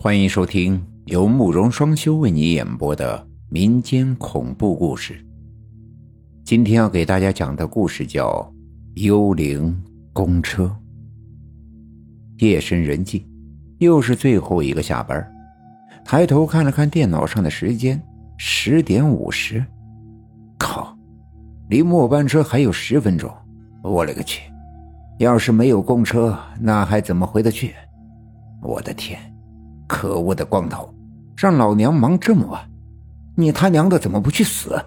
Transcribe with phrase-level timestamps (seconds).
[0.00, 5.18] 欢迎收听由慕容双修为你演播的民间恐怖故事。
[6.44, 8.30] 今天要给大家讲的故事叫
[9.02, 9.76] 《幽灵
[10.12, 10.66] 公车》。
[12.46, 13.26] 夜深人静，
[13.78, 15.28] 又是最后一个下班，
[16.04, 18.00] 抬头看了看电脑上的时间，
[18.36, 19.66] 十点五十。
[20.56, 20.96] 靠，
[21.70, 23.28] 离末班车还有十分钟！
[23.82, 24.48] 我勒个去！
[25.18, 27.74] 要是没有公车，那还怎么回得去？
[28.62, 29.18] 我的天！
[29.88, 30.94] 可恶的光头，
[31.36, 32.70] 让老娘忙这么晚，
[33.34, 34.80] 你他娘的怎么不去死？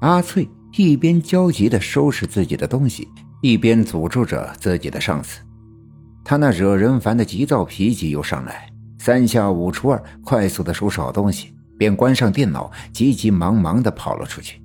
[0.00, 0.46] 阿翠
[0.76, 3.08] 一边焦急地收拾自己的东西，
[3.40, 5.40] 一边诅咒着自己的上司。
[6.24, 8.68] 他那惹人烦的急躁脾气又上来，
[8.98, 14.60] 三下五除二，快速地收拾好东西，便关上电脑，急急忙忙地跑了出去。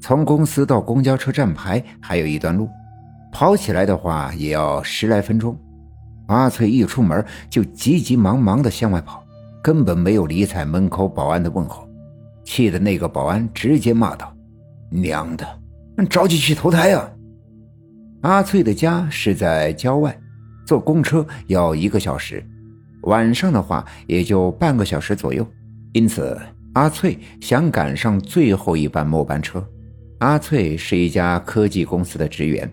[0.00, 2.68] 从公司到公交车站牌还有一段路，
[3.32, 5.58] 跑起来的话也要十来分钟。
[6.30, 9.24] 阿翠一出门就急急忙忙地向外跑，
[9.60, 11.88] 根本没有理睬门口保安的问候，
[12.44, 14.32] 气得那个保安直接骂道
[14.90, 15.46] ：“娘的，
[16.08, 17.10] 着急去投胎啊！”
[18.22, 20.16] 阿翠的家是在郊外，
[20.64, 22.44] 坐公车要一个小时，
[23.02, 25.44] 晚上的话也就半个小时左右，
[25.94, 26.38] 因此
[26.74, 29.66] 阿翠想赶上最后一班末班车。
[30.18, 32.72] 阿翠是一家科技公司的职员，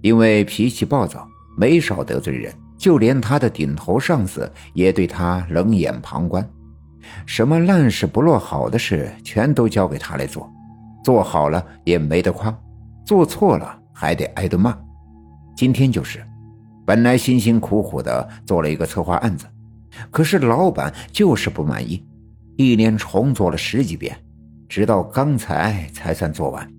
[0.00, 2.50] 因为脾气暴躁，没少得罪人。
[2.84, 6.46] 就连他的顶头上司也对他冷眼旁观，
[7.24, 10.52] 什么烂事不落好的事全都交给他来做，
[11.02, 12.54] 做好了也没得夸，
[13.02, 14.78] 做错了还得挨顿骂。
[15.56, 16.22] 今天就是，
[16.84, 19.46] 本来辛辛苦苦的做了一个策划案子，
[20.10, 22.04] 可是老板就是不满意，
[22.58, 24.14] 一连重做了十几遍，
[24.68, 26.70] 直到刚才才算做完。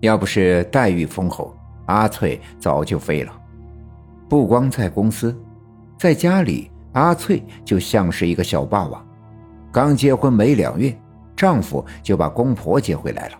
[0.00, 3.32] 要不是待遇丰厚，阿翠早就飞了。
[4.26, 5.38] 不光在公司，
[6.00, 9.06] 在家里，阿翠就像是一个小霸王。
[9.70, 10.98] 刚结婚没两月，
[11.36, 13.34] 丈夫就把公婆接回来了，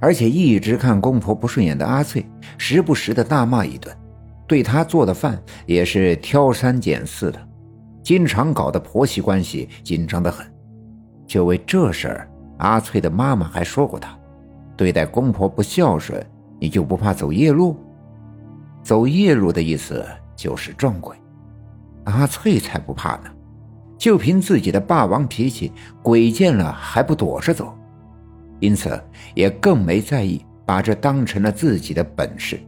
[0.00, 2.24] 而且一直看公婆不顺眼的阿翠，
[2.56, 3.94] 时不时的大骂一顿，
[4.46, 7.38] 对她做的饭也是挑三拣四的，
[8.02, 10.50] 经常搞得婆媳关系紧张的很。
[11.26, 14.18] 就为这事儿，阿翠的妈妈还说过她，
[14.78, 16.26] 对待公婆不孝顺，
[16.58, 17.76] 你就不怕走夜路？
[18.82, 20.02] 走夜路的意思
[20.34, 21.14] 就是撞鬼，
[22.04, 23.30] 阿翠才不怕呢，
[23.96, 27.72] 就凭自己的霸王脾气，鬼见了还不躲着走，
[28.60, 29.00] 因此
[29.34, 32.58] 也更没在意，把这当成了自己的本事。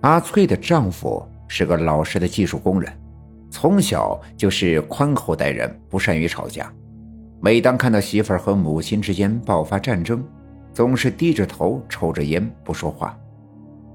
[0.00, 2.92] 阿翠的丈夫是个老实的技术工人，
[3.50, 6.72] 从小就是宽厚待人，不善于吵架。
[7.40, 10.24] 每当看到媳妇儿和母亲之间爆发战争，
[10.72, 13.16] 总是低着头抽着烟不说话，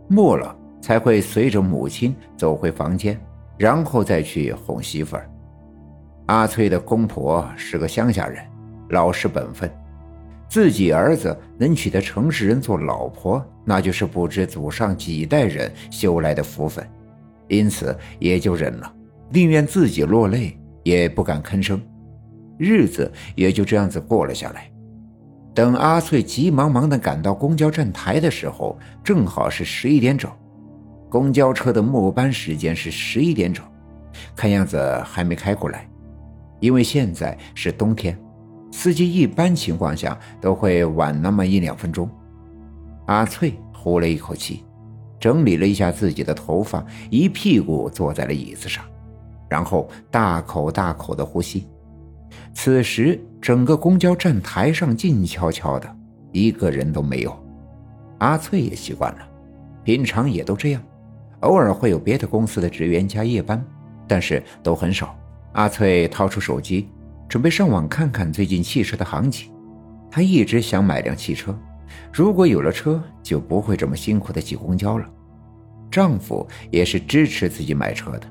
[0.08, 0.56] 末了。
[0.82, 3.20] 才会随着母亲走回房间，
[3.58, 5.30] 然后再去哄媳妇儿。
[6.28, 8.44] 阿翠的公婆是个乡下人，
[8.90, 9.70] 老实本分，
[10.50, 16.88] 自己儿子能娶得城市人做老婆，那就是不知祖上几代人修来的福分，
[17.48, 18.92] 因此也就忍了，
[19.30, 21.82] 宁愿自己落泪也不敢吭声，
[22.58, 24.70] 日子也就这样子过了下来。
[25.54, 30.30] 等阿翠急忙忙地赶到公交站台的时候，正好是十一点整。
[31.16, 33.64] 公交车的末班时间是十一点整，
[34.36, 35.90] 看样子还没开过来。
[36.60, 38.20] 因为现在是冬天，
[38.70, 42.10] 司机一般情况下都会晚那么一两分钟。
[43.06, 44.66] 阿翠呼了一口气，
[45.18, 48.84] 整理了一下自己的头发，一屁股坐在了椅子上，
[49.48, 51.66] 然后大口大口的呼吸。
[52.54, 55.96] 此时，整个公交站台上静悄悄的，
[56.34, 57.34] 一个人都没有。
[58.18, 59.20] 阿翠也习惯了，
[59.86, 60.84] 平常也都这样。
[61.46, 63.64] 偶尔会有别的公司的职员加夜班，
[64.08, 65.16] 但是都很少。
[65.54, 66.90] 阿翠掏出手机，
[67.30, 69.52] 准备上网看看最近汽车的行情。
[70.12, 71.58] 她一直想买辆汽车，
[72.12, 75.06] 如果有了车，就不会这么辛苦的挤公交了。
[75.90, 78.22] 丈夫也是支持自己买车的。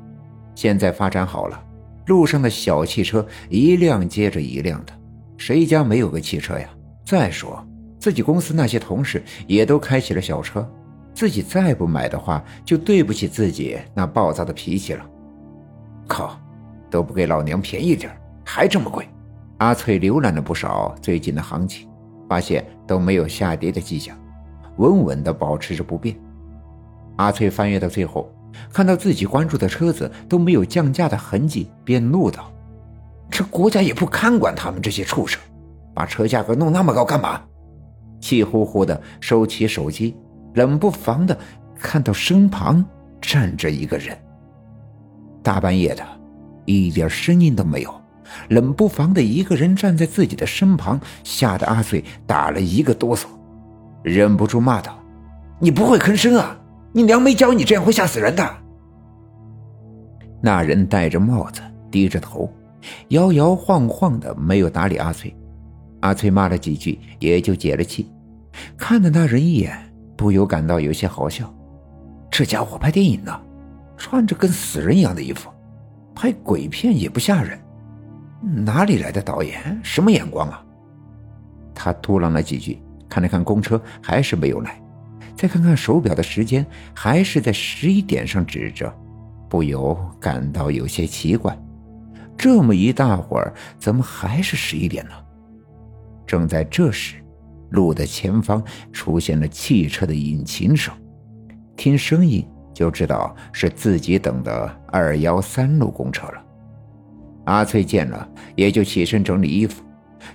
[0.54, 1.64] 现在发展好了，
[2.06, 4.93] 路上的小汽车一辆接着一辆的，
[5.37, 6.69] 谁家没有个汽车呀？
[7.05, 7.66] 再说
[7.99, 10.69] 自己公司那些同事也都开起了小车。
[11.14, 15.06] 自己再不买的话，就对不起自己那暴躁的脾气了。
[16.08, 16.38] 靠，
[16.90, 18.11] 都不给老娘便宜点
[18.44, 19.08] 还这么贵！
[19.58, 21.88] 阿翠浏览了不少最近的行情，
[22.28, 24.19] 发现都没有下跌的迹象，
[24.78, 26.14] 稳稳地保持着不变。
[27.16, 28.28] 阿翠翻阅到最后，
[28.72, 32.52] 看到自己关注的车子都没有降价的痕迹，便怒道
[33.31, 35.40] ：“这国家也不看管他们这些畜生，
[35.94, 37.40] 把车价格弄那么高干嘛？”
[38.20, 40.16] 气呼呼地收起手机。
[40.54, 41.38] 冷不防的
[41.78, 42.84] 看到身旁
[43.20, 44.16] 站着一个人。
[45.42, 46.02] 大半夜的，
[46.64, 47.94] 一点声音都没有。
[48.48, 53.26] 冷不防的一个人站在自己的身旁，吓得阿翠打了一个哆嗦，
[54.02, 54.98] 忍不住骂道
[55.60, 56.58] ：“你不会吭声啊？
[56.92, 58.56] 你娘没教你这样会吓死人的。”
[60.40, 61.60] 那人戴着帽子，
[61.90, 62.50] 低着头，
[63.08, 65.34] 摇摇晃晃的，没有搭理阿翠。
[66.00, 68.10] 阿翠骂了几句，也就解了气，
[68.76, 69.78] 看了那人一眼，
[70.16, 71.52] 不由感到有些好笑。
[72.31, 73.40] 这家伙拍电影呢，
[73.96, 75.50] 穿着跟死人一样的衣服，
[76.14, 77.58] 拍鬼片也不吓人。
[78.43, 79.81] 哪里来的导演？
[79.82, 80.64] 什么眼光啊！
[81.75, 84.81] 他嘟囔了几句，看了看公车，还是没有来。
[85.34, 86.64] 再看看手表的时间，
[86.94, 88.93] 还是在十一点上指着，
[89.49, 91.58] 不由感到有些奇怪。
[92.37, 95.12] 这么一大会儿，怎么还是十一点呢？
[96.26, 97.24] 正在这时，
[97.75, 98.62] 路的前方
[98.93, 100.94] 出现了汽车的引擎声，
[101.76, 106.43] 听声音就知道是自己等的二幺三路公车了。
[107.44, 108.26] 阿翠见了，
[108.56, 109.82] 也就起身整理衣服。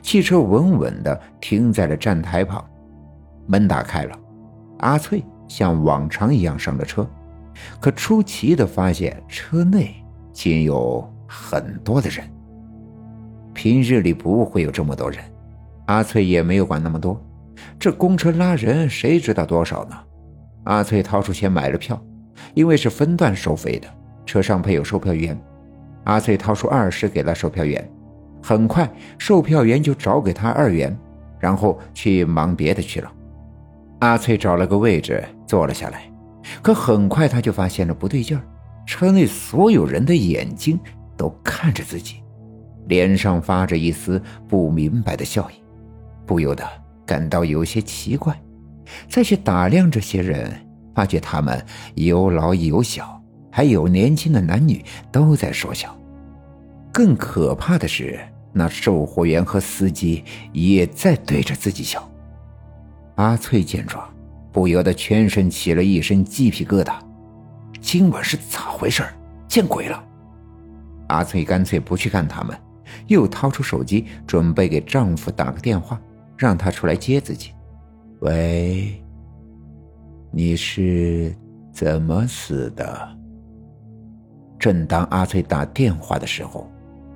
[0.04, 2.64] 汽车稳稳地停在了站台旁，
[3.48, 4.20] 门打开了，
[4.80, 7.10] 阿翠像往常一样上了车。
[7.80, 9.96] 可出奇的发现，车内
[10.32, 12.24] 竟有很多的人。
[13.54, 15.20] 平日里不会有这么多人，
[15.88, 17.20] 阿翠也没有管那么多。
[17.80, 19.96] 这公车拉人，谁知道多少呢？
[20.66, 22.00] 阿翠掏出钱买了票，
[22.54, 23.88] 因为是分段收费的，
[24.26, 25.40] 车上配有售票员。
[26.04, 27.90] 阿翠掏出二十给了售票员，
[28.44, 30.96] 很快售票员就找给他二元，
[31.40, 33.10] 然后去忙别的去了。
[34.00, 36.12] 阿翠找了个位置坐了下来，
[36.62, 38.44] 可很快他就发现了不对劲儿，
[38.86, 40.78] 车内所有人的眼睛
[41.16, 42.24] 都看着自己，
[42.88, 45.54] 脸上发着一丝不明白的笑意，
[46.26, 46.64] 不由得
[47.10, 48.40] 感到有些奇怪。
[49.08, 50.54] 再去打量这些人，
[50.94, 51.66] 发觉他们
[51.96, 53.20] 有老有小。
[53.52, 55.98] 还有年轻的男女都在说笑，
[56.94, 58.20] 更可怕的是，
[58.54, 60.24] 那售货员和司机
[60.54, 62.08] 也在对着自己笑。
[63.16, 64.08] 阿翠见状，
[64.52, 66.94] 不由得全身起了一身鸡皮疙瘩。
[67.82, 69.04] 今晚是咋回事？
[69.48, 70.02] 见鬼了！
[71.08, 72.56] 阿翠干脆不去看他们，
[73.08, 76.00] 又掏出手机准备给丈夫打个电话，
[76.40, 77.52] 让他出来接自己。
[78.22, 79.04] 喂，
[80.32, 81.36] 你是
[81.74, 83.10] 怎么死的？
[84.58, 86.66] 正当阿翠打电话的时候，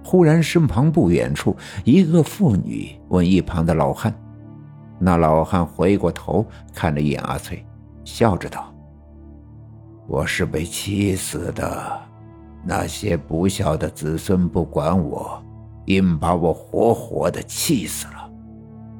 [0.04, 1.56] 忽然身旁不远处
[1.86, 4.14] 一个妇女问一旁的老汉。
[5.00, 7.66] 那老汉回过头看了一眼阿翠，
[8.04, 8.74] 笑着道
[10.06, 12.02] ：“我是被气死的，
[12.66, 15.42] 那些不孝的子孙不管我，
[15.86, 18.23] 硬把我活活的气死了。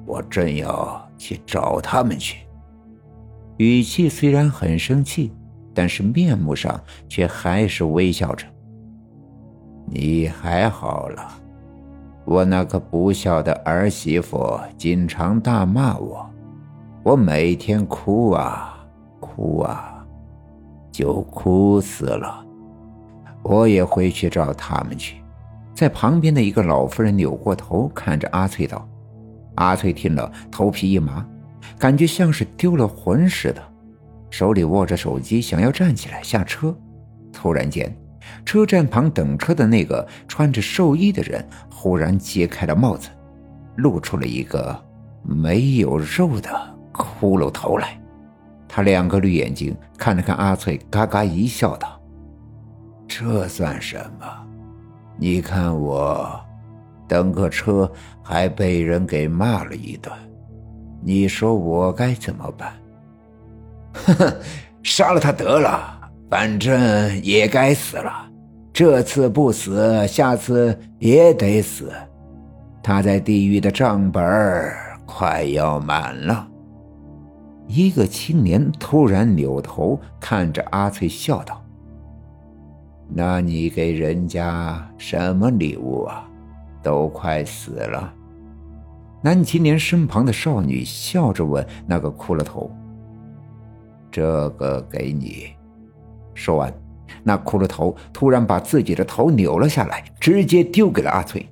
[0.06, 2.46] 我正要去找他们去。”
[3.58, 5.32] 语气虽然很生气。
[5.76, 6.80] 但是面目上
[7.10, 8.46] 却还是微笑着。
[9.88, 11.28] 你还好了，
[12.26, 16.30] 我那个不孝的儿媳妇经常大骂我，
[17.02, 18.86] 我每天哭啊
[19.20, 20.06] 哭啊，
[20.92, 22.46] 就哭死了。
[23.42, 25.24] 我也会去找他们去。
[25.74, 28.88] 在旁边的一个老妇人扭过头看着阿翠道
[29.56, 31.26] ：“阿翠听了头皮一麻，
[31.78, 33.62] 感觉像是丢了魂似的。”
[34.30, 36.76] 手里握着手机，想要站起来下车，
[37.32, 37.96] 突然间，
[38.44, 43.10] 车站旁等车的那个穿着寿衣的人忽然揭开了帽子，
[43.76, 44.76] 露出了一个
[45.22, 46.50] 没有肉的
[46.92, 48.00] 骷髅头来。
[48.68, 52.02] 他两个绿眼睛看了看阿翠，嘎嘎一笑，道
[53.08, 54.26] ：“这算什么？
[55.16, 56.44] 你看我，
[57.14, 57.88] 等个车
[58.24, 60.12] 还被人给骂了一顿，
[61.04, 62.74] 你说我该怎么办？”
[63.94, 64.36] 呵呵，
[64.82, 68.12] 杀了他得了，反正也该死了。
[68.74, 71.92] 这次不死，下次也得死。
[72.82, 74.74] 他在地狱的账本
[75.06, 76.48] 快要满了。
[77.68, 81.64] 一个青年突然扭头看着阿翠，笑道
[83.14, 86.28] ：“那你给人家什么礼物啊？
[86.84, 88.14] 都快死了。”
[89.24, 92.70] 男青年身旁的少女笑着问那个骷髅头。
[94.12, 95.48] 这个给你。
[96.36, 96.74] 说完，
[97.24, 101.48] 那骷髅头突然把自己的头扭了下来，直接丢给了阿翠。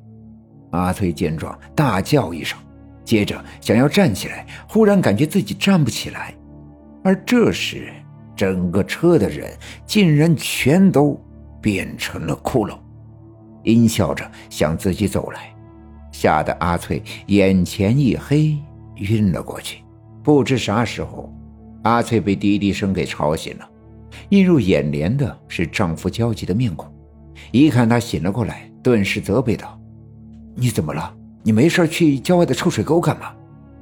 [0.72, 2.60] 阿翠见状，大叫一声，
[3.04, 6.34] 接着想要站起来，忽然感觉自己站不起来。
[7.04, 7.92] 而这时，
[8.36, 9.52] 整个车的人
[9.86, 11.20] 竟然全都
[11.62, 12.78] 变成了骷髅，
[13.64, 15.54] 阴笑着向自己走来，
[16.12, 18.58] 吓得阿翠眼前一黑，
[18.96, 19.84] 晕了过去。
[20.24, 21.34] 不知啥时候。
[21.84, 23.68] 阿翠被滴滴声给吵醒了，
[24.30, 26.88] 映入眼帘的是丈夫焦急的面孔，
[27.52, 29.80] 一看他醒了过来，顿时责备道
[30.54, 31.12] ：“你怎么了？
[31.42, 33.34] 你没事去郊外的臭水沟干嘛？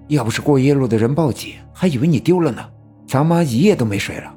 [0.08, 2.66] 要不是过夜路的人报警，还以为你丢了呢。
[3.06, 4.34] 咱妈一夜都没睡了。”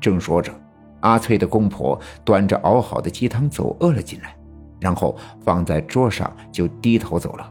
[0.00, 0.52] 正说着，
[1.00, 4.36] 阿翠的公婆端着熬好的鸡汤走饿了进来，
[4.80, 7.50] 然后放在桌上就低头走了。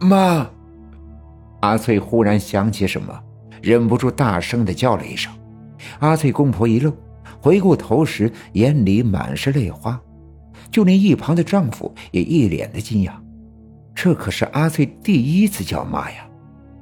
[0.00, 0.46] 妈，
[1.60, 3.18] 阿翠忽然想起什么，
[3.62, 5.32] 忍不住大声的叫了一声。
[6.00, 6.92] 阿翠公婆一愣，
[7.40, 10.00] 回过头时眼里满是泪花，
[10.70, 13.12] 就连一旁的丈夫也一脸的惊讶。
[13.94, 16.26] 这可是阿翠第一次叫妈呀！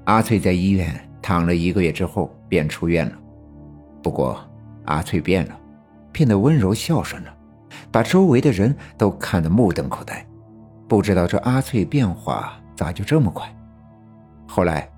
[0.04, 3.12] 阿翠在医院躺了一个月之后便出院了。
[4.02, 4.38] 不过，
[4.86, 5.56] 阿翠变了，
[6.12, 7.34] 变得温柔孝顺了，
[7.94, 10.26] 把周围的人都看得目瞪口呆。
[10.88, 13.48] 不知道这阿翠变化咋就这么快？
[14.48, 14.90] 后来，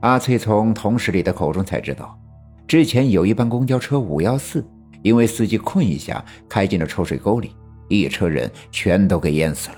[0.00, 2.18] 阿翠从同事里的口中才知道，
[2.66, 4.68] 之前有一班公交车五幺四，
[5.02, 7.54] 因为司机困一下开进了臭水沟里，
[7.86, 9.76] 一车人全都给淹死了。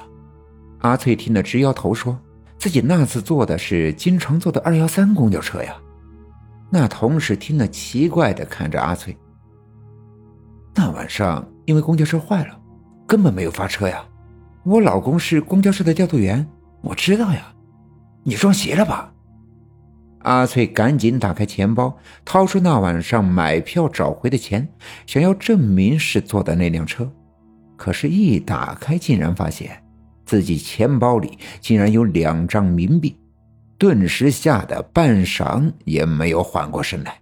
[0.79, 2.19] 阿翠听了直摇头，说
[2.57, 5.77] 自己那次坐的是经常坐的二幺三公交车呀。
[6.71, 9.15] 那同事听了，奇怪的看着阿翠。
[10.75, 12.59] 那晚上因为公交车坏了，
[13.07, 14.05] 根本没有发车呀。
[14.65, 16.47] 我老公是公交车的调度员，
[16.83, 17.53] 我知道呀。
[18.25, 19.13] 你撞邪了吧？
[20.21, 24.69] 阿翠赶紧打开钱包，掏出那晚上买票找回的钱，
[25.05, 27.11] 想要证明是坐的那辆车。
[27.77, 29.83] 可是，一打开，竟然发现
[30.25, 33.19] 自己钱包里竟然有两张冥币。
[33.77, 37.21] 顿时吓得半晌也没有缓过神来，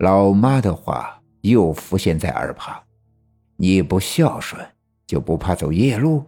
[0.00, 2.78] 老妈的话又浮现在耳旁
[3.56, 4.60] ：“你不孝顺，
[5.12, 6.24] 就不怕走夜路。”